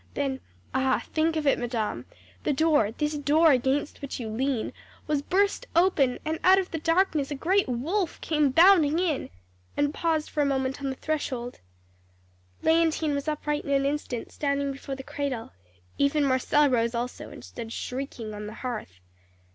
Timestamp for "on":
10.81-10.89, 18.33-18.47